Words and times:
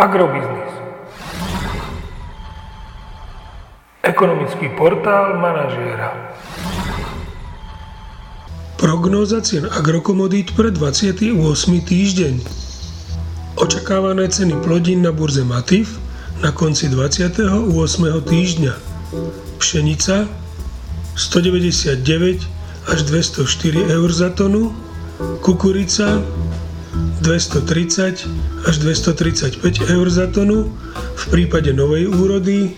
Agrobiznis. 0.00 0.72
Ekonomický 4.00 4.72
portál 4.72 5.36
manažéra. 5.36 6.16
Prognóza 8.80 9.44
cien 9.44 9.68
agrokomodít 9.68 10.56
pre 10.56 10.72
28. 10.72 11.36
týždeň. 11.84 12.34
Očakávané 13.60 14.24
ceny 14.32 14.56
plodín 14.64 15.04
na 15.04 15.12
burze 15.12 15.44
Matif 15.44 16.00
na 16.40 16.48
konci 16.48 16.88
28. 16.88 17.68
týždňa. 18.24 18.72
Pšenica 19.60 20.24
199 21.12 22.88
až 22.88 22.98
204 23.04 23.92
eur 23.92 24.08
za 24.08 24.32
tonu, 24.32 24.72
kukurica 25.44 26.24
230 27.22 28.26
až 28.66 28.74
235 28.82 29.62
eur 29.90 30.06
za 30.10 30.26
tonu, 30.26 30.74
v 31.16 31.24
prípade 31.30 31.70
novej 31.70 32.10
úrody 32.10 32.74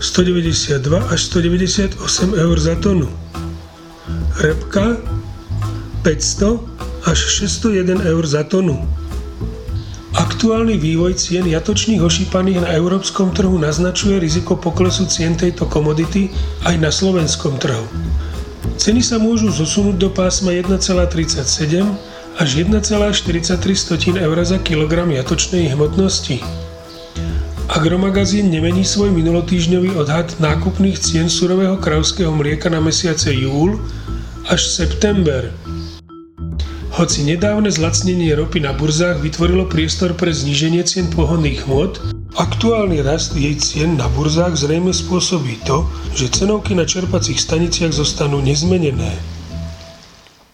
192 0.00 1.10
až 1.10 1.20
198 1.28 1.98
eur 2.34 2.56
za 2.60 2.74
tonu. 2.78 3.08
Repka 4.40 4.96
500 6.02 6.56
až 7.04 7.18
601 7.44 8.06
eur 8.06 8.24
za 8.24 8.44
tonu. 8.46 8.80
Aktuálny 10.10 10.74
vývoj 10.80 11.14
cien 11.14 11.46
jatočných 11.46 12.02
ošípaných 12.02 12.66
na 12.66 12.74
európskom 12.74 13.30
trhu 13.30 13.60
naznačuje 13.60 14.18
riziko 14.18 14.58
poklesu 14.58 15.06
cien 15.06 15.38
tejto 15.38 15.70
komodity 15.70 16.32
aj 16.66 16.74
na 16.80 16.90
slovenskom 16.90 17.60
trhu. 17.62 17.86
Ceny 18.80 19.04
sa 19.04 19.20
môžu 19.20 19.52
zosunúť 19.52 19.96
do 20.00 20.08
pásma 20.08 20.56
1,37 20.56 22.09
až 22.38 22.62
1,43 22.62 24.14
eur 24.14 24.36
za 24.44 24.58
kilogram 24.62 25.10
jatočnej 25.10 25.72
hmotnosti. 25.74 26.38
Agromagazín 27.70 28.50
nemení 28.50 28.82
svoj 28.82 29.14
minulotýžňový 29.14 29.94
odhad 29.94 30.38
nákupných 30.42 30.98
cien 30.98 31.30
surového 31.30 31.78
kravského 31.78 32.34
mlieka 32.34 32.66
na 32.66 32.82
mesiace 32.82 33.30
júl 33.30 33.78
až 34.50 34.66
september. 34.66 35.54
Hoci 36.90 37.22
nedávne 37.22 37.70
zlacnenie 37.70 38.34
ropy 38.34 38.66
na 38.66 38.74
burzách 38.74 39.22
vytvorilo 39.22 39.70
priestor 39.70 40.18
pre 40.18 40.34
zníženie 40.34 40.82
cien 40.82 41.06
pohonných 41.06 41.64
hmot, 41.64 42.02
aktuálny 42.34 43.06
rast 43.06 43.38
jej 43.38 43.54
cien 43.62 43.94
na 43.94 44.10
burzách 44.10 44.58
zrejme 44.58 44.90
spôsobí 44.90 45.62
to, 45.62 45.86
že 46.18 46.28
cenovky 46.34 46.74
na 46.74 46.82
čerpacích 46.82 47.38
staniciach 47.38 47.94
zostanú 47.94 48.42
nezmenené. 48.42 49.39